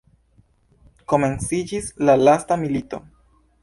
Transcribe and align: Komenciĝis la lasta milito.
Komenciĝis 1.15 1.93
la 2.07 2.19
lasta 2.25 2.63
milito. 2.67 3.07